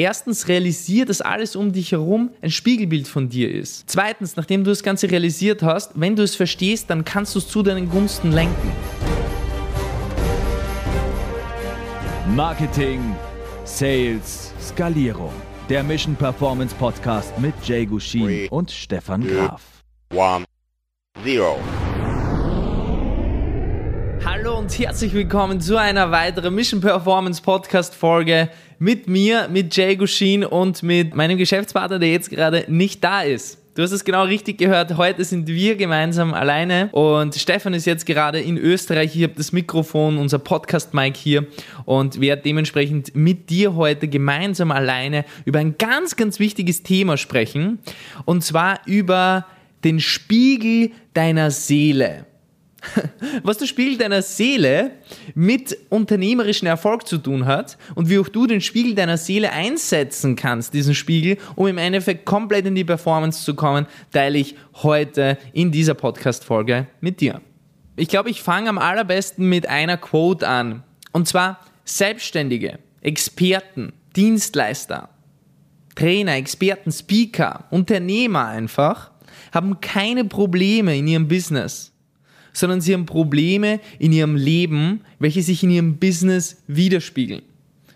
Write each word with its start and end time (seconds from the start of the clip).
Erstens, 0.00 0.48
realisier, 0.48 1.04
dass 1.04 1.20
alles 1.20 1.54
um 1.54 1.72
dich 1.72 1.92
herum 1.92 2.30
ein 2.40 2.50
Spiegelbild 2.50 3.06
von 3.06 3.28
dir 3.28 3.54
ist. 3.54 3.84
Zweitens, 3.86 4.34
nachdem 4.34 4.64
du 4.64 4.70
das 4.70 4.82
Ganze 4.82 5.10
realisiert 5.10 5.62
hast, 5.62 5.92
wenn 5.94 6.16
du 6.16 6.22
es 6.22 6.34
verstehst, 6.34 6.88
dann 6.88 7.04
kannst 7.04 7.34
du 7.34 7.38
es 7.38 7.46
zu 7.46 7.62
deinen 7.62 7.90
Gunsten 7.90 8.32
lenken. 8.32 8.72
Marketing, 12.34 13.14
Sales, 13.64 14.54
Skalierung. 14.58 15.34
Der 15.68 15.82
Mission 15.82 16.16
Performance 16.16 16.74
Podcast 16.76 17.38
mit 17.38 17.52
Jay 17.62 17.84
Gushin 17.84 18.24
Three, 18.24 18.48
und 18.48 18.70
Stefan 18.70 19.20
two, 19.20 19.34
Graf. 19.34 19.62
one, 20.14 20.46
zero. 21.22 21.58
Hallo 24.24 24.58
und 24.58 24.78
herzlich 24.78 25.12
willkommen 25.12 25.60
zu 25.60 25.76
einer 25.76 26.10
weiteren 26.10 26.54
Mission 26.54 26.80
Performance 26.80 27.42
Podcast 27.42 27.94
Folge 27.94 28.48
mit 28.80 29.08
mir, 29.08 29.46
mit 29.48 29.76
Jay 29.76 29.94
Gushin 29.94 30.42
und 30.42 30.82
mit 30.82 31.14
meinem 31.14 31.36
Geschäftspartner, 31.36 31.98
der 31.98 32.10
jetzt 32.10 32.30
gerade 32.30 32.64
nicht 32.66 33.04
da 33.04 33.20
ist. 33.20 33.58
Du 33.74 33.82
hast 33.82 33.92
es 33.92 34.04
genau 34.04 34.24
richtig 34.24 34.56
gehört. 34.58 34.96
Heute 34.96 35.22
sind 35.22 35.46
wir 35.46 35.76
gemeinsam 35.76 36.32
alleine 36.32 36.88
und 36.92 37.34
Stefan 37.34 37.74
ist 37.74 37.84
jetzt 37.84 38.06
gerade 38.06 38.40
in 38.40 38.56
Österreich. 38.56 39.14
Ich 39.14 39.22
habe 39.22 39.34
das 39.36 39.52
Mikrofon, 39.52 40.16
unser 40.16 40.38
Podcast-Mic 40.38 41.16
hier 41.16 41.46
und 41.84 42.20
werde 42.22 42.42
dementsprechend 42.42 43.14
mit 43.14 43.50
dir 43.50 43.76
heute 43.76 44.08
gemeinsam 44.08 44.72
alleine 44.72 45.26
über 45.44 45.58
ein 45.58 45.76
ganz, 45.76 46.16
ganz 46.16 46.40
wichtiges 46.40 46.82
Thema 46.82 47.18
sprechen 47.18 47.80
und 48.24 48.42
zwar 48.42 48.80
über 48.86 49.46
den 49.84 50.00
Spiegel 50.00 50.92
deiner 51.12 51.50
Seele 51.50 52.24
was 53.42 53.58
der 53.58 53.66
Spiegel 53.66 53.98
deiner 53.98 54.22
Seele 54.22 54.92
mit 55.34 55.76
unternehmerischen 55.88 56.66
Erfolg 56.66 57.06
zu 57.06 57.18
tun 57.18 57.46
hat 57.46 57.76
und 57.94 58.08
wie 58.08 58.18
auch 58.18 58.28
du 58.28 58.46
den 58.46 58.60
Spiegel 58.60 58.94
deiner 58.94 59.16
Seele 59.16 59.52
einsetzen 59.52 60.36
kannst, 60.36 60.74
diesen 60.74 60.94
Spiegel, 60.94 61.36
um 61.56 61.66
im 61.66 61.78
Endeffekt 61.78 62.24
komplett 62.24 62.66
in 62.66 62.74
die 62.74 62.84
Performance 62.84 63.44
zu 63.44 63.54
kommen, 63.54 63.86
teile 64.12 64.38
ich 64.38 64.56
heute 64.82 65.38
in 65.52 65.70
dieser 65.70 65.94
Podcast-Folge 65.94 66.86
mit 67.00 67.20
dir. 67.20 67.40
Ich 67.96 68.08
glaube, 68.08 68.30
ich 68.30 68.42
fange 68.42 68.68
am 68.70 68.78
allerbesten 68.78 69.48
mit 69.48 69.68
einer 69.68 69.96
Quote 69.96 70.46
an. 70.48 70.82
Und 71.12 71.28
zwar 71.28 71.60
Selbstständige, 71.84 72.78
Experten, 73.02 73.92
Dienstleister, 74.16 75.10
Trainer, 75.94 76.36
Experten, 76.36 76.92
Speaker, 76.92 77.64
Unternehmer 77.70 78.46
einfach, 78.46 79.10
haben 79.52 79.80
keine 79.80 80.24
Probleme 80.24 80.96
in 80.96 81.08
ihrem 81.08 81.28
Business 81.28 81.89
sondern 82.52 82.80
sie 82.80 82.94
haben 82.94 83.06
Probleme 83.06 83.80
in 83.98 84.12
ihrem 84.12 84.36
Leben, 84.36 85.02
welche 85.18 85.42
sich 85.42 85.62
in 85.62 85.70
ihrem 85.70 85.96
Business 85.96 86.62
widerspiegeln. 86.66 87.42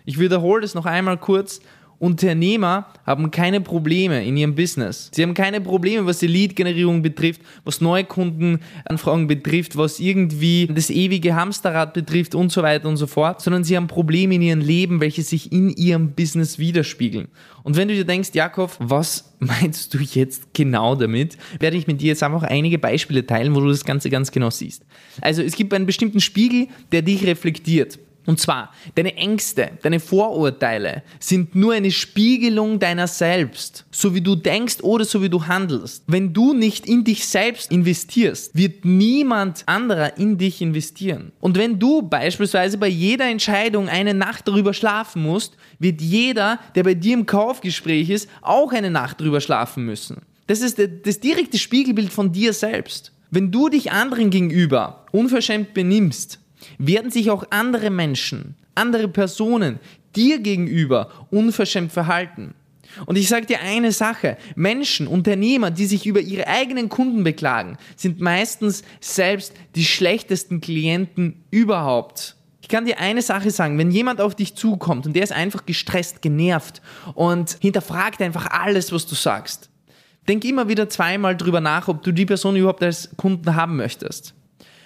Ich 0.05 0.19
wiederhole 0.19 0.61
das 0.61 0.75
noch 0.75 0.85
einmal 0.85 1.17
kurz. 1.17 1.61
Unternehmer 1.99 2.87
haben 3.05 3.31
keine 3.31 3.61
Probleme 3.61 4.25
in 4.25 4.35
ihrem 4.37 4.55
Business. 4.55 5.09
Sie 5.13 5.23
haben 5.23 5.33
keine 5.33 5.61
Probleme, 5.61 6.05
was 6.05 6.19
die 6.19 6.27
Lead-Generierung 6.27 7.01
betrifft, 7.01 7.41
was 7.63 7.81
Neukundenanfragen 7.81 9.27
betrifft, 9.27 9.77
was 9.77 9.99
irgendwie 9.99 10.67
das 10.67 10.89
ewige 10.89 11.35
Hamsterrad 11.35 11.93
betrifft 11.93 12.35
und 12.35 12.51
so 12.51 12.63
weiter 12.63 12.89
und 12.89 12.97
so 12.97 13.07
fort, 13.07 13.41
sondern 13.41 13.63
sie 13.63 13.77
haben 13.77 13.87
Probleme 13.87 14.35
in 14.35 14.41
ihrem 14.41 14.59
Leben, 14.59 14.99
welche 14.99 15.23
sich 15.23 15.51
in 15.51 15.69
ihrem 15.69 16.11
Business 16.11 16.59
widerspiegeln. 16.59 17.27
Und 17.63 17.77
wenn 17.77 17.87
du 17.87 17.95
dir 17.95 18.05
denkst, 18.05 18.29
Jakob, 18.33 18.75
was 18.79 19.35
meinst 19.39 19.93
du 19.93 19.99
jetzt 19.99 20.53
genau 20.53 20.95
damit, 20.95 21.37
werde 21.59 21.77
ich 21.77 21.87
mit 21.87 22.01
dir 22.01 22.07
jetzt 22.07 22.23
einfach 22.23 22.43
einige 22.43 22.77
Beispiele 22.77 23.25
teilen, 23.25 23.55
wo 23.55 23.61
du 23.61 23.69
das 23.69 23.85
Ganze 23.85 24.09
ganz 24.09 24.31
genau 24.31 24.49
siehst. 24.49 24.85
Also 25.21 25.41
es 25.41 25.55
gibt 25.55 25.73
einen 25.73 25.85
bestimmten 25.85 26.19
Spiegel, 26.19 26.67
der 26.91 27.01
dich 27.01 27.25
reflektiert. 27.25 27.99
Und 28.25 28.39
zwar, 28.39 28.73
deine 28.95 29.15
Ängste, 29.15 29.71
deine 29.81 29.99
Vorurteile 29.99 31.03
sind 31.19 31.55
nur 31.55 31.73
eine 31.73 31.91
Spiegelung 31.91 32.79
deiner 32.79 33.07
selbst. 33.07 33.85
So 33.91 34.15
wie 34.15 34.21
du 34.21 34.35
denkst 34.35 34.77
oder 34.81 35.05
so 35.05 35.21
wie 35.21 35.29
du 35.29 35.45
handelst. 35.45 36.03
Wenn 36.07 36.33
du 36.33 36.53
nicht 36.53 36.87
in 36.87 37.03
dich 37.03 37.27
selbst 37.27 37.71
investierst, 37.71 38.55
wird 38.55 38.83
niemand 38.83 39.63
anderer 39.67 40.17
in 40.17 40.37
dich 40.37 40.61
investieren. 40.61 41.31
Und 41.39 41.57
wenn 41.57 41.77
du 41.77 42.01
beispielsweise 42.01 42.77
bei 42.77 42.87
jeder 42.87 43.25
Entscheidung 43.25 43.89
eine 43.89 44.13
Nacht 44.13 44.47
darüber 44.47 44.73
schlafen 44.73 45.21
musst, 45.21 45.55
wird 45.79 46.01
jeder, 46.01 46.59
der 46.73 46.83
bei 46.83 46.95
dir 46.95 47.13
im 47.13 47.25
Kaufgespräch 47.25 48.09
ist, 48.09 48.29
auch 48.41 48.71
eine 48.71 48.89
Nacht 48.89 49.19
darüber 49.19 49.41
schlafen 49.41 49.85
müssen. 49.85 50.21
Das 50.47 50.61
ist 50.61 50.79
das 51.03 51.19
direkte 51.19 51.57
Spiegelbild 51.57 52.11
von 52.11 52.31
dir 52.31 52.53
selbst. 52.53 53.11
Wenn 53.31 53.51
du 53.51 53.69
dich 53.69 53.91
anderen 53.91 54.29
gegenüber 54.29 55.05
unverschämt 55.11 55.73
benimmst, 55.73 56.39
werden 56.77 57.11
sich 57.11 57.31
auch 57.31 57.45
andere 57.49 57.89
Menschen, 57.89 58.55
andere 58.75 59.07
Personen 59.07 59.79
dir 60.15 60.39
gegenüber 60.39 61.09
unverschämt 61.29 61.91
verhalten. 61.91 62.53
Und 63.05 63.17
ich 63.17 63.27
sage 63.27 63.45
dir 63.45 63.59
eine 63.61 63.91
Sache, 63.91 64.37
Menschen, 64.55 65.07
Unternehmer, 65.07 65.71
die 65.71 65.85
sich 65.85 66.05
über 66.05 66.21
ihre 66.21 66.47
eigenen 66.47 66.87
Kunden 66.87 67.23
beklagen, 67.23 67.77
sind 67.95 68.21
meistens 68.21 68.83
selbst 69.01 69.53
die 69.75 69.85
schlechtesten 69.85 70.61
Klienten 70.61 71.43
überhaupt. 71.51 72.37
Ich 72.61 72.69
kann 72.69 72.85
dir 72.85 72.99
eine 72.99 73.21
Sache 73.21 73.51
sagen, 73.51 73.77
wenn 73.77 73.91
jemand 73.91 74.21
auf 74.21 74.33
dich 74.33 74.55
zukommt 74.55 75.05
und 75.05 75.15
der 75.15 75.23
ist 75.23 75.33
einfach 75.33 75.65
gestresst, 75.65 76.21
genervt 76.21 76.81
und 77.13 77.57
hinterfragt 77.59 78.21
einfach 78.21 78.47
alles, 78.49 78.91
was 78.91 79.05
du 79.05 79.13
sagst, 79.13 79.69
denk 80.27 80.43
immer 80.45 80.67
wieder 80.67 80.89
zweimal 80.89 81.37
drüber 81.37 81.61
nach, 81.61 81.87
ob 81.87 82.01
du 82.01 82.11
die 82.11 82.25
Person 82.25 82.55
überhaupt 82.55 82.81
als 82.81 83.09
Kunden 83.17 83.55
haben 83.55 83.75
möchtest. 83.75 84.33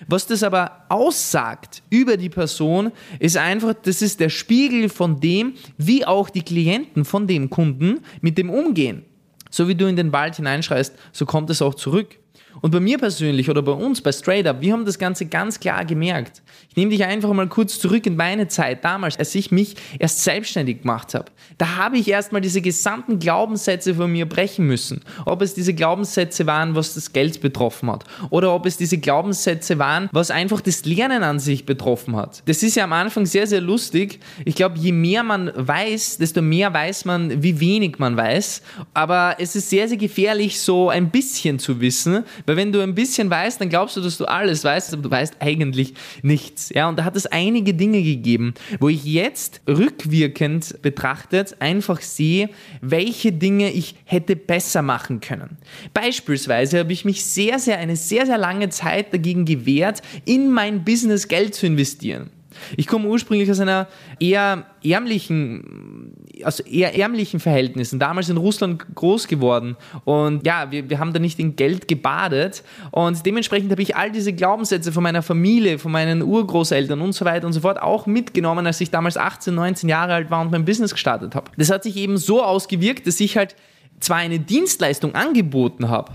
Was 0.08 0.28
das 0.28 0.44
aber 0.44 0.86
aussagt 0.90 1.84
über 1.90 2.18
die 2.18 2.30
Person, 2.30 2.92
ist 3.20 3.38
einfach, 3.38 3.74
das 3.74 4.02
ist 4.02 4.20
der 4.20 4.30
Spiegel 4.30 4.90
von 4.90 5.20
dem, 5.20 5.54
wie 5.78 6.06
auch 6.06 6.30
die 6.30 6.42
Klienten 6.42 7.06
von 7.06 7.28
dem 7.28 7.50
Kunden 7.50 8.00
mit 8.22 8.38
dem 8.38 8.50
umgehen. 8.50 9.04
So 9.50 9.68
wie 9.68 9.76
du 9.76 9.88
in 9.88 9.96
den 9.96 10.14
Wald 10.14 10.36
hineinschreist, 10.36 10.96
so 11.12 11.26
kommt 11.26 11.50
es 11.50 11.62
auch 11.62 11.76
zurück. 11.76 12.20
Und 12.62 12.72
bei 12.72 12.80
mir 12.80 12.98
persönlich 12.98 13.50
oder 13.50 13.62
bei 13.62 13.72
uns, 13.72 14.02
bei 14.02 14.12
Straight 14.12 14.48
Up, 14.48 14.62
wir 14.62 14.74
haben 14.74 14.86
das 14.86 15.00
Ganze 15.00 15.26
ganz 15.26 15.60
klar 15.60 15.86
gemerkt. 15.86 16.42
Ich 16.70 16.76
nehme 16.76 16.92
dich 16.92 17.04
einfach 17.04 17.32
mal 17.34 17.48
kurz 17.48 17.80
zurück 17.80 18.06
in 18.06 18.16
meine 18.16 18.48
Zeit 18.48 18.84
damals, 18.84 19.18
als 19.18 19.34
ich 19.36 19.52
mich 19.52 19.76
erst 19.98 20.24
selbstständig 20.24 20.82
gemacht 20.82 21.14
habe. 21.14 21.26
Da 21.58 21.78
habe 21.78 21.98
ich 21.98 22.08
erstmal 22.08 22.42
diese 22.42 22.62
gesamten 22.62 23.20
Glaubenssätze 23.20 23.96
von 23.96 24.12
mir 24.12 24.28
brechen 24.28 24.68
müssen. 24.68 25.02
Ob 25.26 25.42
es 25.42 25.54
diese 25.54 25.74
Glaubenssätze 25.74 26.46
waren, 26.46 26.76
was 26.76 26.94
das 26.94 27.14
Geld 27.14 27.42
betroffen 27.42 27.92
hat. 27.92 28.04
Oder 28.30 28.54
ob 28.54 28.66
es 28.66 28.78
diese 28.78 28.98
Glaubenssätze 28.98 29.80
waren, 29.80 30.09
was 30.12 30.32
einfach 30.32 30.62
das 30.62 30.86
Lernen 30.86 31.24
an 31.24 31.40
sich 31.40 31.66
betroffen 31.66 32.16
hat. 32.16 32.44
Das 32.46 32.64
ist 32.64 32.76
ja 32.76 32.84
am 32.84 32.94
Anfang 32.94 33.26
sehr, 33.26 33.48
sehr 33.48 33.62
lustig. 33.62 34.20
Ich 34.46 34.56
glaube, 34.56 34.78
je 34.78 34.92
mehr 34.92 35.24
man 35.24 35.52
weiß, 35.56 36.18
desto 36.18 36.42
mehr 36.42 36.74
weiß 36.74 37.06
man, 37.06 37.42
wie 37.42 37.59
wenig 37.59 38.00
man 38.00 38.18
weiß. 38.18 38.62
Aber 38.94 39.36
es 39.40 39.56
ist 39.56 39.70
sehr, 39.70 39.88
sehr 39.88 39.98
gefährlich, 39.98 40.59
so 40.59 40.90
ein 40.90 41.09
bisschen 41.09 41.59
zu 41.59 41.82
wissen, 41.82 42.24
weil 42.46 42.56
wenn 42.56 42.72
du 42.72 42.82
ein 42.82 42.96
bisschen 42.96 43.30
weißt, 43.30 43.62
dann 43.62 43.70
glaubst 43.70 43.98
du, 43.98 44.02
dass 44.02 44.18
du 44.18 44.26
alles 44.26 44.64
weißt, 44.64 44.94
aber 44.94 45.02
du 45.02 45.12
weißt 45.12 45.36
eigentlich 45.40 45.94
nichts. 46.22 46.70
Ja, 46.70 46.90
und 46.90 46.98
da 46.98 47.04
hat 47.04 47.16
es 47.16 47.26
einige 47.26 47.74
Dinge 47.74 48.02
gegeben, 48.02 48.54
wo 48.80 48.90
ich 48.90 49.04
jetzt 49.04 49.62
rückwirkend 49.68 50.82
betrachtet 50.82 51.56
einfach 51.60 52.02
sehe, 52.02 52.50
welche 52.82 53.32
Dinge 53.32 53.72
ich 53.72 53.96
hätte 54.06 54.36
besser 54.36 54.82
machen 54.82 55.20
können. 55.20 55.58
Beispielsweise 55.94 56.80
habe 56.80 56.94
ich 56.94 57.06
mich 57.06 57.26
sehr, 57.26 57.60
sehr, 57.60 57.78
eine 57.78 57.96
sehr, 57.96 58.26
sehr 58.26 58.38
lange 58.38 58.70
Zeit 58.70 59.14
dagegen 59.14 59.46
gewehrt, 59.46 60.02
in 60.26 60.52
mein 60.52 60.84
Business 60.84 61.28
Geld 61.28 61.56
zu 61.56 61.66
investieren. 61.66 62.30
Ich 62.78 62.88
komme 62.88 63.08
ursprünglich 63.08 63.50
aus 63.50 63.60
einer 63.60 63.88
eher 64.20 64.66
ärmlichen, 64.84 66.14
aus 66.46 66.60
eher 66.60 66.98
ärmlichen 66.98 67.40
Verhältnissen, 67.40 68.00
damals 68.00 68.30
in 68.30 68.38
Russland 68.38 68.86
groß 68.96 69.28
geworden. 69.28 69.78
Und 70.06 70.46
ja, 70.46 70.72
wir, 70.72 70.90
wir 70.90 71.00
haben 71.00 71.14
da 71.14 71.20
nicht 71.20 71.40
in 71.40 71.56
Geld 71.56 71.88
gebadet. 71.88 72.64
Und 72.92 73.26
dementsprechend 73.26 73.72
habe 73.72 73.82
ich 73.82 73.96
all 73.96 74.12
diese 74.12 74.34
Glaubenssätze 74.34 74.92
von 74.92 75.04
meiner 75.04 75.22
Familie, 75.22 75.80
von 75.80 75.92
meinen 75.92 76.22
Urgroßeltern 76.22 77.02
und 77.02 77.14
so 77.14 77.26
weiter 77.26 77.48
und 77.48 77.54
so 77.54 77.62
fort 77.62 77.82
auch 77.82 78.06
mitgenommen, 78.06 78.66
als 78.66 78.82
ich 78.82 78.92
damals 78.92 79.18
18, 79.18 79.54
19 79.54 79.90
Jahre 79.90 80.14
alt 80.14 80.32
war 80.32 80.42
und 80.42 80.52
mein 80.52 80.66
Business 80.66 80.92
gestartet 80.92 81.36
habe. 81.36 81.52
Das 81.58 81.70
hat 81.70 81.84
sich 81.84 81.96
eben 81.98 82.18
so 82.18 82.44
ausgewirkt, 82.44 83.08
dass 83.08 83.20
ich 83.20 83.38
halt 83.38 83.56
zwar 84.00 84.18
eine 84.18 84.40
Dienstleistung 84.40 85.16
angeboten 85.16 85.90
habe, 85.90 86.14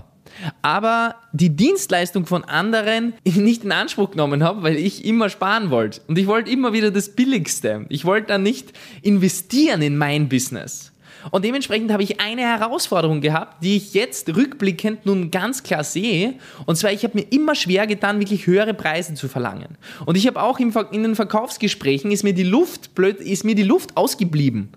aber 0.61 1.15
die 1.33 1.55
Dienstleistung 1.55 2.25
von 2.25 2.43
anderen 2.43 3.13
nicht 3.23 3.63
in 3.63 3.71
Anspruch 3.71 4.11
genommen 4.11 4.43
habe, 4.43 4.63
weil 4.63 4.75
ich 4.75 5.05
immer 5.05 5.29
sparen 5.29 5.69
wollte. 5.69 6.01
Und 6.07 6.17
ich 6.17 6.27
wollte 6.27 6.51
immer 6.51 6.73
wieder 6.73 6.91
das 6.91 7.09
Billigste. 7.09 7.85
Ich 7.89 8.05
wollte 8.05 8.27
dann 8.27 8.43
nicht 8.43 8.73
investieren 9.01 9.81
in 9.81 9.97
mein 9.97 10.29
Business. 10.29 10.91
Und 11.31 11.43
dementsprechend 11.43 11.91
habe 11.91 12.03
ich 12.03 12.19
eine 12.19 12.41
Herausforderung 12.43 13.21
gehabt, 13.21 13.63
die 13.63 13.77
ich 13.77 13.93
jetzt 13.93 14.35
rückblickend 14.35 15.05
nun 15.05 15.31
ganz 15.31 15.63
klar 15.63 15.83
sehe. 15.83 16.35
Und 16.65 16.75
zwar, 16.75 16.91
ich 16.91 17.03
habe 17.03 17.17
mir 17.17 17.25
immer 17.31 17.55
schwer 17.55 17.87
getan, 17.87 18.19
wirklich 18.19 18.45
höhere 18.45 18.73
Preise 18.73 19.15
zu 19.15 19.27
verlangen. 19.27 19.77
Und 20.05 20.17
ich 20.17 20.27
habe 20.27 20.41
auch 20.41 20.59
in 20.59 20.71
den 21.03 21.15
Verkaufsgesprächen 21.15 22.11
ist 22.11 22.23
mir 22.23 22.33
die 22.33 22.43
Luft 22.43 22.93
blöd, 22.95 23.19
ist 23.19 23.43
mir 23.43 23.55
die 23.55 23.63
Luft 23.63 23.97
ausgeblieben, 23.97 24.69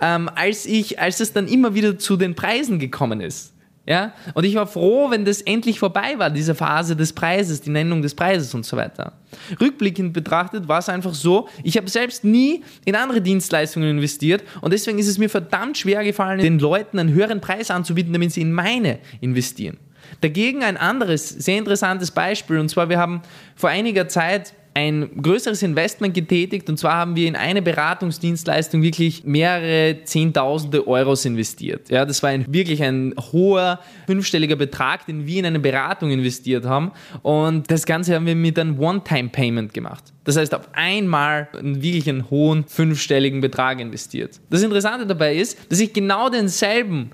ähm, 0.00 0.30
als 0.34 0.66
ich, 0.66 1.00
als 1.00 1.20
es 1.20 1.32
dann 1.32 1.48
immer 1.48 1.74
wieder 1.74 1.98
zu 1.98 2.16
den 2.16 2.34
Preisen 2.34 2.78
gekommen 2.78 3.20
ist. 3.20 3.52
Ja? 3.88 4.12
Und 4.34 4.44
ich 4.44 4.54
war 4.54 4.66
froh, 4.66 5.10
wenn 5.10 5.24
das 5.24 5.40
endlich 5.40 5.78
vorbei 5.78 6.18
war, 6.18 6.28
diese 6.28 6.54
Phase 6.54 6.94
des 6.94 7.14
Preises, 7.14 7.62
die 7.62 7.70
Nennung 7.70 8.02
des 8.02 8.14
Preises 8.14 8.52
und 8.54 8.66
so 8.66 8.76
weiter. 8.76 9.14
Rückblickend 9.58 10.12
betrachtet 10.12 10.68
war 10.68 10.80
es 10.80 10.90
einfach 10.90 11.14
so, 11.14 11.48
ich 11.62 11.78
habe 11.78 11.88
selbst 11.88 12.22
nie 12.22 12.62
in 12.84 12.94
andere 12.94 13.22
Dienstleistungen 13.22 13.88
investiert 13.88 14.44
und 14.60 14.74
deswegen 14.74 14.98
ist 14.98 15.08
es 15.08 15.16
mir 15.16 15.30
verdammt 15.30 15.78
schwer 15.78 16.04
gefallen, 16.04 16.38
den 16.38 16.58
Leuten 16.58 16.98
einen 16.98 17.14
höheren 17.14 17.40
Preis 17.40 17.70
anzubieten, 17.70 18.12
damit 18.12 18.30
sie 18.30 18.42
in 18.42 18.52
meine 18.52 18.98
investieren. 19.22 19.78
Dagegen 20.20 20.62
ein 20.64 20.76
anderes, 20.76 21.26
sehr 21.30 21.56
interessantes 21.56 22.10
Beispiel, 22.10 22.58
und 22.58 22.68
zwar 22.68 22.90
wir 22.90 22.98
haben 22.98 23.22
vor 23.56 23.70
einiger 23.70 24.06
Zeit 24.06 24.52
ein 24.78 25.10
größeres 25.20 25.62
Investment 25.62 26.14
getätigt 26.14 26.68
und 26.70 26.78
zwar 26.78 26.94
haben 26.94 27.16
wir 27.16 27.26
in 27.26 27.34
eine 27.34 27.62
Beratungsdienstleistung 27.62 28.80
wirklich 28.80 29.24
mehrere 29.24 30.04
Zehntausende 30.04 30.86
Euros 30.86 31.24
investiert. 31.24 31.90
Ja, 31.90 32.04
das 32.04 32.22
war 32.22 32.30
ein, 32.30 32.46
wirklich 32.48 32.82
ein 32.82 33.12
hoher 33.32 33.80
fünfstelliger 34.06 34.54
Betrag, 34.54 35.04
den 35.06 35.26
wir 35.26 35.40
in 35.40 35.46
eine 35.46 35.58
Beratung 35.58 36.12
investiert 36.12 36.64
haben 36.64 36.92
und 37.22 37.68
das 37.68 37.86
Ganze 37.86 38.14
haben 38.14 38.26
wir 38.26 38.36
mit 38.36 38.56
einem 38.56 38.78
One-Time-Payment 38.78 39.74
gemacht. 39.74 40.04
Das 40.22 40.36
heißt, 40.36 40.54
auf 40.54 40.68
einmal 40.74 41.48
einen 41.58 41.82
wirklich 41.82 42.08
einen 42.08 42.30
hohen 42.30 42.64
fünfstelligen 42.68 43.40
Betrag 43.40 43.80
investiert. 43.80 44.38
Das 44.48 44.62
Interessante 44.62 45.06
dabei 45.06 45.34
ist, 45.34 45.58
dass 45.70 45.80
ich 45.80 45.92
genau 45.92 46.28
denselben 46.28 47.10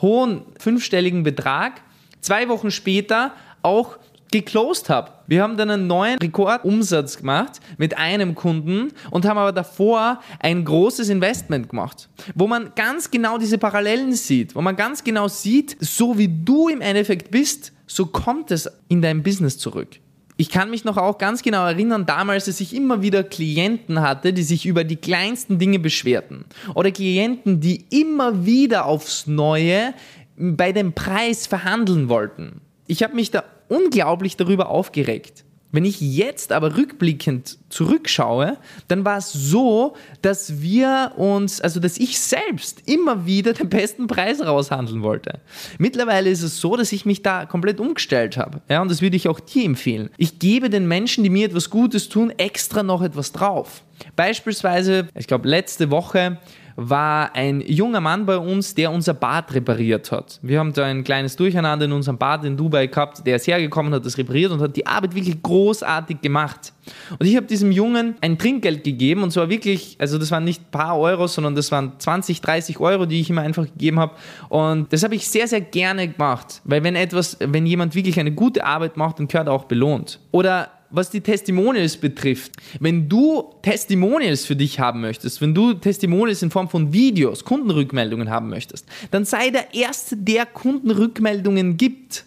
hohen 0.00 0.42
fünfstelligen 0.58 1.24
Betrag 1.24 1.82
zwei 2.20 2.48
Wochen 2.48 2.70
später 2.70 3.32
auch 3.62 3.98
geclosed 4.32 4.88
habe. 4.88 5.12
Wir 5.28 5.42
haben 5.42 5.56
dann 5.56 5.70
einen 5.70 5.86
neuen 5.86 6.18
Rekordumsatz 6.18 7.18
gemacht 7.18 7.60
mit 7.78 7.96
einem 7.96 8.34
Kunden 8.34 8.88
und 9.10 9.24
haben 9.24 9.38
aber 9.38 9.52
davor 9.52 10.20
ein 10.40 10.64
großes 10.64 11.08
Investment 11.08 11.68
gemacht, 11.68 12.08
wo 12.34 12.48
man 12.48 12.72
ganz 12.74 13.10
genau 13.10 13.38
diese 13.38 13.58
Parallelen 13.58 14.12
sieht, 14.12 14.56
wo 14.56 14.60
man 14.60 14.74
ganz 14.74 15.04
genau 15.04 15.28
sieht, 15.28 15.76
so 15.80 16.18
wie 16.18 16.28
du 16.28 16.68
im 16.68 16.80
Endeffekt 16.80 17.30
bist, 17.30 17.72
so 17.86 18.06
kommt 18.06 18.50
es 18.50 18.68
in 18.88 19.02
dein 19.02 19.22
Business 19.22 19.58
zurück. 19.58 20.00
Ich 20.38 20.48
kann 20.48 20.70
mich 20.70 20.84
noch 20.84 20.96
auch 20.96 21.18
ganz 21.18 21.42
genau 21.42 21.66
erinnern, 21.66 22.06
damals, 22.06 22.46
dass 22.46 22.60
ich 22.60 22.74
immer 22.74 23.02
wieder 23.02 23.22
Klienten 23.22 24.00
hatte, 24.00 24.32
die 24.32 24.42
sich 24.42 24.66
über 24.66 24.82
die 24.82 24.96
kleinsten 24.96 25.58
Dinge 25.58 25.78
beschwerten. 25.78 26.46
Oder 26.74 26.90
Klienten, 26.90 27.60
die 27.60 27.84
immer 27.90 28.44
wieder 28.44 28.86
aufs 28.86 29.26
Neue 29.26 29.94
bei 30.36 30.72
dem 30.72 30.94
Preis 30.94 31.46
verhandeln 31.46 32.08
wollten. 32.08 32.62
Ich 32.86 33.02
habe 33.02 33.14
mich 33.14 33.30
da 33.30 33.44
unglaublich 33.72 34.36
darüber 34.36 34.68
aufgeregt. 34.68 35.44
Wenn 35.74 35.86
ich 35.86 36.02
jetzt 36.02 36.52
aber 36.52 36.76
rückblickend 36.76 37.58
zurückschaue, 37.70 38.58
dann 38.88 39.06
war 39.06 39.16
es 39.16 39.32
so, 39.32 39.96
dass 40.20 40.60
wir 40.60 41.12
uns, 41.16 41.62
also 41.62 41.80
dass 41.80 41.96
ich 41.96 42.20
selbst 42.20 42.82
immer 42.86 43.24
wieder 43.24 43.54
den 43.54 43.70
besten 43.70 44.06
Preis 44.06 44.42
raushandeln 44.42 45.02
wollte. 45.02 45.40
Mittlerweile 45.78 46.28
ist 46.28 46.42
es 46.42 46.60
so, 46.60 46.76
dass 46.76 46.92
ich 46.92 47.06
mich 47.06 47.22
da 47.22 47.46
komplett 47.46 47.80
umgestellt 47.80 48.36
habe. 48.36 48.60
Ja, 48.68 48.82
und 48.82 48.90
das 48.90 49.00
würde 49.00 49.16
ich 49.16 49.28
auch 49.28 49.40
dir 49.40 49.64
empfehlen. 49.64 50.10
Ich 50.18 50.38
gebe 50.38 50.68
den 50.68 50.86
Menschen, 50.86 51.24
die 51.24 51.30
mir 51.30 51.46
etwas 51.46 51.70
Gutes 51.70 52.10
tun, 52.10 52.30
extra 52.36 52.82
noch 52.82 53.00
etwas 53.00 53.32
drauf. 53.32 53.82
Beispielsweise, 54.14 55.08
ich 55.14 55.26
glaube, 55.26 55.48
letzte 55.48 55.90
Woche 55.90 56.38
war 56.76 57.34
ein 57.34 57.60
junger 57.60 58.00
Mann 58.00 58.26
bei 58.26 58.36
uns, 58.36 58.74
der 58.74 58.90
unser 58.90 59.14
Bad 59.14 59.54
repariert 59.54 60.12
hat. 60.12 60.38
Wir 60.42 60.58
haben 60.58 60.72
da 60.72 60.84
ein 60.84 61.04
kleines 61.04 61.36
Durcheinander 61.36 61.84
in 61.86 61.92
unserem 61.92 62.18
Bad 62.18 62.44
in 62.44 62.56
Dubai 62.56 62.86
gehabt. 62.86 63.26
Der 63.26 63.36
ist 63.36 63.46
hergekommen, 63.46 63.92
hat 63.94 64.04
das 64.04 64.18
repariert 64.18 64.52
und 64.52 64.60
hat 64.60 64.76
die 64.76 64.86
Arbeit 64.86 65.14
wirklich 65.14 65.42
großartig 65.42 66.20
gemacht. 66.20 66.72
Und 67.18 67.26
ich 67.26 67.36
habe 67.36 67.46
diesem 67.46 67.70
Jungen 67.70 68.16
ein 68.20 68.38
Trinkgeld 68.38 68.84
gegeben 68.84 69.22
und 69.22 69.30
zwar 69.30 69.48
wirklich, 69.48 69.96
also 69.98 70.18
das 70.18 70.30
waren 70.30 70.44
nicht 70.44 70.62
ein 70.62 70.70
paar 70.70 70.98
Euro, 70.98 71.26
sondern 71.26 71.54
das 71.54 71.70
waren 71.70 71.92
20, 71.98 72.40
30 72.40 72.80
Euro, 72.80 73.06
die 73.06 73.20
ich 73.20 73.30
ihm 73.30 73.38
einfach 73.38 73.64
gegeben 73.64 74.00
habe. 74.00 74.14
Und 74.48 74.92
das 74.92 75.02
habe 75.04 75.14
ich 75.14 75.28
sehr, 75.28 75.46
sehr 75.46 75.60
gerne 75.60 76.08
gemacht, 76.08 76.60
weil 76.64 76.82
wenn 76.82 76.96
etwas, 76.96 77.36
wenn 77.40 77.66
jemand 77.66 77.94
wirklich 77.94 78.18
eine 78.18 78.32
gute 78.32 78.64
Arbeit 78.64 78.96
macht, 78.96 79.18
dann 79.18 79.28
gehört 79.28 79.46
er 79.46 79.52
auch 79.52 79.64
belohnt. 79.64 80.18
Oder 80.32 80.70
was 80.92 81.10
die 81.10 81.20
Testimonials 81.20 81.96
betrifft, 81.96 82.52
wenn 82.78 83.08
du 83.08 83.54
Testimonials 83.62 84.44
für 84.44 84.54
dich 84.54 84.78
haben 84.78 85.00
möchtest, 85.00 85.40
wenn 85.40 85.54
du 85.54 85.74
Testimonials 85.74 86.42
in 86.42 86.50
Form 86.50 86.68
von 86.68 86.92
Videos, 86.92 87.44
Kundenrückmeldungen 87.44 88.30
haben 88.30 88.48
möchtest, 88.48 88.86
dann 89.10 89.24
sei 89.24 89.50
der 89.50 89.74
Erste, 89.74 90.16
der 90.16 90.46
Kundenrückmeldungen 90.46 91.76
gibt. 91.76 92.24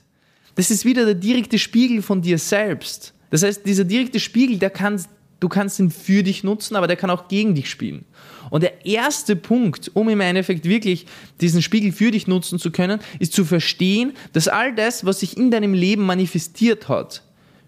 Das 0.55 0.71
ist 0.71 0.85
wieder 0.85 1.05
der 1.05 1.15
direkte 1.15 1.59
Spiegel 1.59 2.01
von 2.01 2.21
dir 2.21 2.37
selbst. 2.37 3.13
Das 3.29 3.43
heißt, 3.43 3.65
dieser 3.65 3.83
direkte 3.83 4.19
Spiegel, 4.19 4.57
der 4.57 4.69
kann, 4.69 5.03
du 5.39 5.49
kannst 5.49 5.79
ihn 5.79 5.91
für 5.91 6.23
dich 6.23 6.43
nutzen, 6.43 6.75
aber 6.75 6.87
der 6.87 6.95
kann 6.95 7.09
auch 7.09 7.27
gegen 7.27 7.55
dich 7.55 7.69
spielen. 7.69 8.05
Und 8.49 8.61
der 8.61 8.85
erste 8.85 9.35
Punkt, 9.35 9.91
um 9.93 10.07
im 10.09 10.21
Endeffekt 10.21 10.65
wirklich 10.65 11.07
diesen 11.41 11.61
Spiegel 11.61 11.91
für 11.91 12.11
dich 12.11 12.27
nutzen 12.27 12.59
zu 12.59 12.71
können, 12.71 12.99
ist 13.19 13.33
zu 13.33 13.43
verstehen, 13.43 14.13
dass 14.33 14.47
all 14.47 14.73
das, 14.73 15.05
was 15.05 15.19
sich 15.19 15.35
in 15.35 15.51
deinem 15.51 15.73
Leben 15.73 16.05
manifestiert 16.05 16.87
hat, 16.87 17.23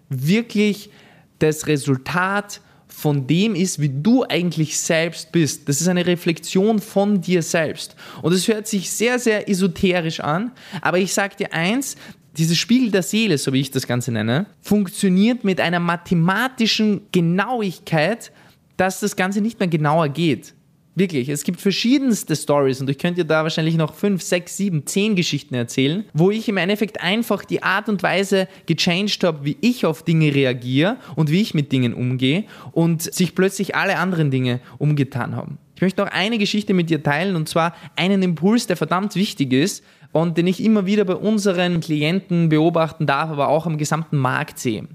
wirklich 0.08 0.90
das 1.38 1.66
Resultat 1.66 2.60
von 2.88 3.26
dem 3.26 3.54
ist, 3.54 3.80
wie 3.80 3.90
du 3.90 4.24
eigentlich 4.24 4.78
selbst 4.78 5.30
bist. 5.30 5.68
Das 5.68 5.80
ist 5.80 5.88
eine 5.88 6.06
Reflexion 6.06 6.80
von 6.80 7.20
dir 7.20 7.42
selbst. 7.42 7.94
Und 8.22 8.32
es 8.32 8.48
hört 8.48 8.66
sich 8.66 8.90
sehr, 8.90 9.18
sehr 9.18 9.48
esoterisch 9.48 10.20
an, 10.20 10.52
aber 10.80 10.98
ich 10.98 11.12
sage 11.12 11.36
dir 11.36 11.52
eins, 11.52 11.96
dieses 12.36 12.58
Spiegel 12.58 12.90
der 12.90 13.02
Seele, 13.02 13.38
so 13.38 13.52
wie 13.52 13.60
ich 13.60 13.70
das 13.70 13.86
Ganze 13.86 14.12
nenne, 14.12 14.46
funktioniert 14.60 15.44
mit 15.44 15.60
einer 15.60 15.80
mathematischen 15.80 17.02
Genauigkeit, 17.12 18.32
dass 18.76 19.00
das 19.00 19.16
Ganze 19.16 19.40
nicht 19.40 19.58
mehr 19.58 19.68
genauer 19.68 20.08
geht. 20.08 20.54
Wirklich, 20.98 21.28
es 21.28 21.44
gibt 21.44 21.60
verschiedenste 21.60 22.34
Stories 22.34 22.80
und 22.80 22.90
ich 22.90 22.98
könnte 22.98 23.22
dir 23.22 23.28
da 23.28 23.44
wahrscheinlich 23.44 23.76
noch 23.76 23.94
fünf, 23.94 24.20
sechs, 24.20 24.56
sieben, 24.56 24.84
zehn 24.84 25.14
Geschichten 25.14 25.54
erzählen, 25.54 26.04
wo 26.12 26.32
ich 26.32 26.48
im 26.48 26.56
Endeffekt 26.56 27.00
einfach 27.00 27.44
die 27.44 27.62
Art 27.62 27.88
und 27.88 28.02
Weise 28.02 28.48
gechanged 28.66 29.22
habe, 29.22 29.44
wie 29.44 29.56
ich 29.60 29.86
auf 29.86 30.02
Dinge 30.02 30.34
reagiere 30.34 30.96
und 31.14 31.30
wie 31.30 31.40
ich 31.40 31.54
mit 31.54 31.70
Dingen 31.70 31.94
umgehe 31.94 32.46
und 32.72 33.02
sich 33.02 33.36
plötzlich 33.36 33.76
alle 33.76 33.96
anderen 33.98 34.32
Dinge 34.32 34.58
umgetan 34.78 35.36
haben. 35.36 35.58
Ich 35.76 35.82
möchte 35.82 36.02
noch 36.02 36.10
eine 36.10 36.38
Geschichte 36.38 36.74
mit 36.74 36.90
dir 36.90 37.00
teilen 37.00 37.36
und 37.36 37.48
zwar 37.48 37.76
einen 37.94 38.20
Impuls, 38.24 38.66
der 38.66 38.76
verdammt 38.76 39.14
wichtig 39.14 39.52
ist 39.52 39.84
und 40.22 40.36
den 40.36 40.46
ich 40.48 40.62
immer 40.62 40.84
wieder 40.84 41.04
bei 41.04 41.14
unseren 41.14 41.80
Klienten 41.80 42.48
beobachten 42.48 43.06
darf, 43.06 43.30
aber 43.30 43.48
auch 43.48 43.66
am 43.66 43.78
gesamten 43.78 44.16
Markt 44.16 44.58
sehe. 44.58 44.88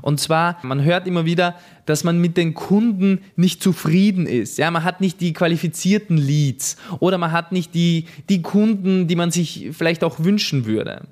Und 0.00 0.20
zwar, 0.20 0.58
man 0.62 0.82
hört 0.82 1.06
immer 1.06 1.26
wieder, 1.26 1.54
dass 1.84 2.02
man 2.02 2.18
mit 2.18 2.36
den 2.36 2.54
Kunden 2.54 3.20
nicht 3.36 3.62
zufrieden 3.62 4.26
ist. 4.26 4.56
Ja, 4.58 4.70
man 4.70 4.82
hat 4.82 5.00
nicht 5.00 5.20
die 5.20 5.34
qualifizierten 5.34 6.16
Leads 6.16 6.76
oder 6.98 7.18
man 7.18 7.32
hat 7.32 7.52
nicht 7.52 7.74
die, 7.74 8.06
die 8.28 8.40
Kunden, 8.40 9.06
die 9.06 9.16
man 9.16 9.30
sich 9.30 9.68
vielleicht 9.72 10.02
auch 10.02 10.20
wünschen 10.20 10.64
würde. 10.64 11.02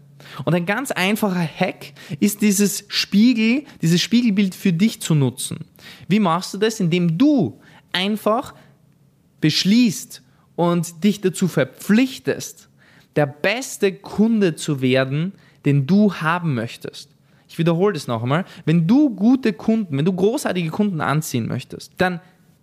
Und 0.44 0.54
ein 0.54 0.66
ganz 0.66 0.90
einfacher 0.90 1.46
Hack 1.46 1.92
ist 2.20 2.40
dieses 2.40 2.84
Spiegel, 2.88 3.64
dieses 3.82 4.00
Spiegelbild 4.00 4.54
für 4.54 4.72
dich 4.72 5.00
zu 5.00 5.14
nutzen. 5.14 5.58
Wie 6.08 6.20
machst 6.20 6.54
du 6.54 6.58
das? 6.58 6.80
Indem 6.80 7.18
du 7.18 7.60
einfach 7.92 8.54
beschließt 9.40 10.22
und 10.56 11.04
dich 11.04 11.20
dazu 11.20 11.48
verpflichtest, 11.48 12.68
der 13.18 13.26
beste 13.26 13.92
Kunde 13.92 14.54
zu 14.54 14.80
werden, 14.80 15.32
den 15.64 15.88
du 15.88 16.14
haben 16.14 16.54
möchtest. 16.54 17.10
Ich 17.48 17.58
wiederhole 17.58 17.92
das 17.92 18.06
noch 18.06 18.22
einmal. 18.22 18.44
Wenn 18.64 18.86
du 18.86 19.10
gute 19.10 19.52
Kunden, 19.52 19.98
wenn 19.98 20.04
du 20.04 20.12
großartige 20.12 20.70
Kunden 20.70 21.00
anziehen 21.00 21.48
möchtest, 21.48 21.94
dann 21.98 22.20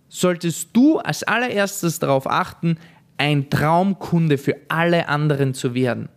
solltest 0.08 0.70
du 0.72 0.98
als 0.98 1.24
allererstes 1.24 1.98
darauf 1.98 2.26
achten, 2.26 2.78
ein 3.18 3.50
Traumkunde 3.50 4.38
für 4.38 4.56
alle 4.68 5.10
anderen 5.10 5.52
zu 5.52 5.74
werden. 5.74 6.08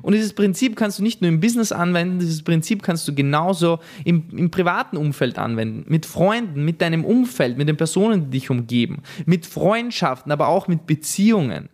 Und 0.00 0.14
dieses 0.14 0.32
Prinzip 0.32 0.74
kannst 0.74 0.98
du 0.98 1.04
nicht 1.04 1.20
nur 1.20 1.28
im 1.28 1.38
Business 1.38 1.70
anwenden, 1.70 2.18
dieses 2.18 2.42
Prinzip 2.42 2.82
kannst 2.82 3.06
du 3.06 3.14
genauso 3.14 3.78
im, 4.04 4.24
im, 4.36 4.50
privaten 4.50 4.96
Umfeld 4.96 5.38
anwenden. 5.38 5.84
Mit 5.86 6.04
Freunden, 6.04 6.64
mit 6.64 6.80
deinem 6.82 7.04
Umfeld, 7.04 7.58
mit 7.58 7.68
den 7.68 7.76
Personen, 7.76 8.24
die 8.24 8.40
dich 8.40 8.50
umgeben, 8.50 9.02
mit 9.24 9.46
Freundschaften, 9.46 10.32
aber 10.32 10.48
auch 10.48 10.66
mit 10.66 10.84
Beziehungen. 10.86 11.68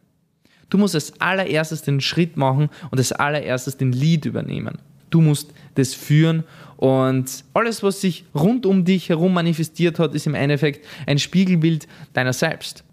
Du 0.70 0.78
musst 0.78 0.94
als 0.94 1.20
allererstes 1.20 1.82
den 1.82 2.00
Schritt 2.00 2.36
machen 2.36 2.68
und 2.90 2.98
als 2.98 3.12
allererstes 3.12 3.76
den 3.76 3.92
Lead 3.92 4.24
übernehmen. 4.24 4.78
Du 5.10 5.20
musst 5.20 5.52
das 5.74 5.94
führen 5.94 6.44
und 6.76 7.44
alles, 7.54 7.82
was 7.82 8.00
sich 8.00 8.24
rund 8.34 8.66
um 8.66 8.84
dich 8.84 9.08
herum 9.08 9.32
manifestiert 9.32 9.98
hat, 9.98 10.14
ist 10.14 10.26
im 10.26 10.34
Endeffekt 10.34 10.86
ein 11.06 11.18
Spiegelbild 11.18 11.88
deiner 12.12 12.32
selbst. 12.32 12.84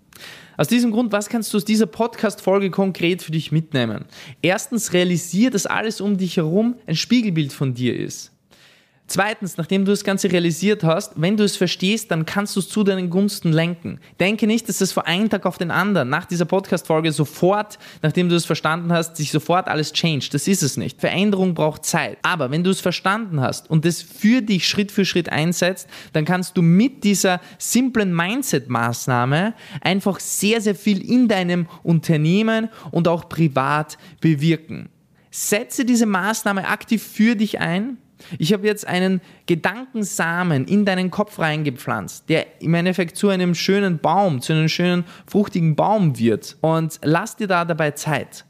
Aus 0.58 0.70
diesem 0.70 0.92
Grund, 0.92 1.12
was 1.12 1.28
kannst 1.28 1.54
du 1.54 1.58
aus 1.58 1.66
dieser 1.66 1.86
Podcast-Folge 1.86 2.72
konkret 2.72 3.22
für 3.22 3.34
dich 3.34 3.52
mitnehmen? 3.52 4.06
Erstens, 4.42 4.94
realisier, 4.94 5.52
dass 5.52 5.66
alles 5.66 6.00
um 6.00 6.18
dich 6.18 6.38
herum 6.38 6.76
ein 6.88 6.96
Spiegelbild 6.96 7.52
von 7.52 7.74
dir 7.74 7.98
ist. 7.98 8.32
Zweitens, 9.08 9.58
nachdem 9.58 9.86
du 9.86 9.92
das 9.92 10.04
Ganze 10.04 10.32
realisiert 10.32 10.84
hast, 10.84 11.14
wenn 11.16 11.38
du 11.38 11.44
es 11.44 11.56
verstehst, 11.56 12.10
dann 12.10 12.26
kannst 12.26 12.56
du 12.56 12.60
es 12.60 12.70
zu 12.70 12.84
deinen 12.84 13.12
Gunsten 13.12 13.52
lenken. 13.54 14.00
Denke 14.20 14.48
nicht, 14.48 14.68
dass 14.68 14.80
das 14.80 14.92
von 14.92 15.04
einem 15.04 15.30
Tag 15.30 15.46
auf 15.46 15.60
den 15.60 15.70
anderen, 15.70 16.10
nach 16.10 16.26
dieser 16.26 16.46
Podcast-Folge 16.46 17.12
sofort, 17.12 17.78
nachdem 18.02 18.30
du 18.30 18.36
es 18.36 18.46
verstanden 18.46 18.92
hast, 18.92 19.16
sich 19.16 19.30
sofort 19.32 19.68
alles 19.68 19.94
changed. 19.94 20.34
Das 20.34 20.48
ist 20.48 20.64
es 20.64 20.76
nicht. 20.76 21.00
Veränderung 21.02 21.54
braucht 21.54 21.86
Zeit. 21.86 22.18
Aber 22.24 22.50
wenn 22.50 22.64
du 22.64 22.72
es 22.72 22.82
verstanden 22.82 23.42
hast 23.42 23.70
und 23.70 23.86
es 23.86 24.02
für 24.02 24.42
dich 24.42 24.68
Schritt 24.68 24.92
für 24.92 25.06
Schritt 25.06 25.30
einsetzt, 25.30 25.88
dann 26.14 26.26
kannst 26.26 26.58
du 26.58 26.64
mit 26.64 27.04
dieser 27.04 27.42
simplen 27.60 28.12
Mindset-Maßnahme 28.12 29.54
einfach 29.82 30.20
sehr, 30.20 30.62
sehr 30.62 30.76
viel 30.76 31.08
in 31.08 31.28
deinem 31.28 31.68
Unternehmen 31.84 32.70
und 32.90 33.08
auch 33.08 33.30
privat 33.30 34.00
bewirken. 34.20 34.90
setze 35.30 35.86
diese 35.86 36.08
Maßnahme 36.08 36.68
aktiv 36.68 37.04
für 37.04 37.36
dich 37.36 37.60
ein. 37.60 37.98
Ich 38.38 38.54
habe 38.54 38.66
jetzt 38.66 38.88
einen 38.88 39.22
Gedankensamen 39.46 40.66
in 40.66 40.86
deinen 40.86 41.12
Kopf 41.12 41.40
reingepflanzt, 41.40 42.30
der 42.30 42.62
im 42.62 42.74
Endeffekt 42.74 43.18
zu 43.18 43.30
einem 43.30 43.56
schönen 43.56 44.00
Baum, 44.00 44.42
zu 44.42 44.54
einem 44.54 44.70
schönen 44.70 45.06
fruchtigen 45.28 45.76
Baum 45.76 46.18
wird. 46.18 46.58
Und 46.62 47.00
lass 47.04 47.36
dir 47.36 47.48
da 47.48 47.66
dabei 47.66 47.92
Zeit. 47.92 48.46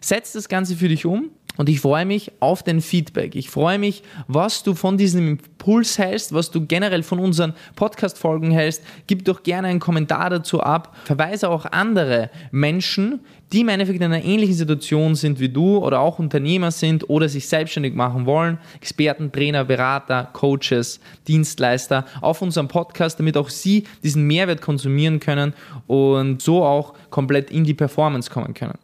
Setz 0.00 0.32
das 0.32 0.48
Ganze 0.48 0.76
für 0.76 0.88
dich 0.88 1.04
um 1.04 1.30
und 1.56 1.68
ich 1.68 1.80
freue 1.80 2.04
mich 2.04 2.32
auf 2.40 2.62
dein 2.62 2.80
Feedback. 2.80 3.34
Ich 3.34 3.50
freue 3.50 3.78
mich, 3.78 4.02
was 4.28 4.62
du 4.62 4.74
von 4.74 4.96
diesem 4.98 5.28
Impuls 5.28 5.98
hältst, 5.98 6.32
was 6.32 6.50
du 6.50 6.66
generell 6.66 7.02
von 7.02 7.18
unseren 7.18 7.54
Podcast-Folgen 7.74 8.50
hältst. 8.50 8.82
Gib 9.06 9.24
doch 9.24 9.42
gerne 9.42 9.68
einen 9.68 9.80
Kommentar 9.80 10.30
dazu 10.30 10.60
ab. 10.60 10.96
Verweise 11.04 11.48
auch 11.48 11.64
andere 11.66 12.30
Menschen, 12.50 13.20
die 13.52 13.60
im 13.60 13.68
Endeffekt 13.68 14.00
in 14.00 14.12
einer 14.12 14.24
ähnlichen 14.24 14.54
Situation 14.54 15.14
sind 15.14 15.40
wie 15.40 15.48
du 15.48 15.78
oder 15.78 16.00
auch 16.00 16.18
Unternehmer 16.18 16.70
sind 16.70 17.08
oder 17.08 17.28
sich 17.28 17.48
selbstständig 17.48 17.94
machen 17.94 18.26
wollen. 18.26 18.58
Experten, 18.80 19.30
Trainer, 19.30 19.64
Berater, 19.64 20.28
Coaches, 20.32 21.00
Dienstleister 21.28 22.04
auf 22.20 22.42
unserem 22.42 22.68
Podcast, 22.68 23.18
damit 23.18 23.36
auch 23.36 23.48
sie 23.48 23.84
diesen 24.02 24.26
Mehrwert 24.26 24.60
konsumieren 24.60 25.20
können 25.20 25.54
und 25.86 26.42
so 26.42 26.64
auch 26.64 26.94
komplett 27.10 27.50
in 27.50 27.64
die 27.64 27.74
Performance 27.74 28.30
kommen 28.30 28.54
können. 28.54 28.78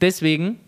Deswegen 0.00 0.58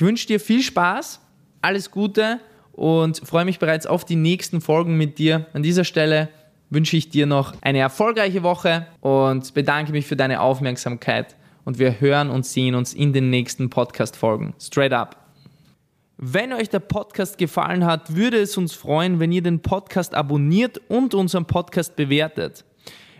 ich 0.00 0.06
wünsche 0.06 0.26
dir 0.26 0.40
viel 0.40 0.62
Spaß, 0.62 1.20
alles 1.60 1.90
Gute 1.90 2.40
und 2.72 3.18
freue 3.18 3.44
mich 3.44 3.58
bereits 3.58 3.86
auf 3.86 4.06
die 4.06 4.16
nächsten 4.16 4.62
Folgen 4.62 4.96
mit 4.96 5.18
dir. 5.18 5.44
An 5.52 5.62
dieser 5.62 5.84
Stelle 5.84 6.30
wünsche 6.70 6.96
ich 6.96 7.10
dir 7.10 7.26
noch 7.26 7.52
eine 7.60 7.80
erfolgreiche 7.80 8.42
Woche 8.42 8.86
und 9.02 9.52
bedanke 9.52 9.92
mich 9.92 10.06
für 10.06 10.16
deine 10.16 10.40
Aufmerksamkeit. 10.40 11.36
Und 11.66 11.78
wir 11.78 12.00
hören 12.00 12.30
und 12.30 12.46
sehen 12.46 12.76
uns 12.76 12.94
in 12.94 13.12
den 13.12 13.28
nächsten 13.28 13.68
Podcast-Folgen. 13.68 14.54
Straight 14.58 14.94
up. 14.94 15.16
Wenn 16.16 16.54
euch 16.54 16.70
der 16.70 16.80
Podcast 16.80 17.36
gefallen 17.36 17.84
hat, 17.84 18.16
würde 18.16 18.38
es 18.38 18.56
uns 18.56 18.72
freuen, 18.72 19.20
wenn 19.20 19.32
ihr 19.32 19.42
den 19.42 19.60
Podcast 19.60 20.14
abonniert 20.14 20.80
und 20.88 21.12
unseren 21.12 21.44
Podcast 21.44 21.94
bewertet. 21.96 22.64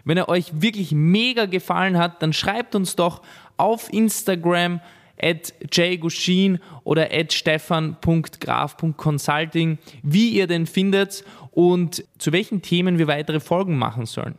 Wenn 0.06 0.16
er 0.16 0.30
euch 0.30 0.62
wirklich 0.62 0.92
mega 0.92 1.44
gefallen 1.44 1.98
hat, 1.98 2.22
dann 2.22 2.32
schreibt 2.32 2.74
uns 2.74 2.96
doch 2.96 3.20
auf 3.58 3.92
Instagram 3.92 4.80
at 5.22 5.54
jgushin 5.72 6.58
oder 6.84 7.10
at 7.12 7.32
stefan.graf.consulting, 7.32 9.78
wie 10.02 10.28
ihr 10.30 10.46
den 10.46 10.66
findet 10.66 11.24
und 11.50 12.04
zu 12.18 12.32
welchen 12.32 12.62
Themen 12.62 12.98
wir 12.98 13.06
weitere 13.06 13.40
Folgen 13.40 13.78
machen 13.78 14.06
sollen. 14.06 14.36